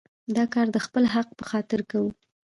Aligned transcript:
دا 0.35 0.43
کار 0.53 0.67
د 0.71 0.77
خپل 0.85 1.03
حق 1.13 1.27
په 1.39 1.43
خاطر 1.51 1.79
کوو. 1.91 2.09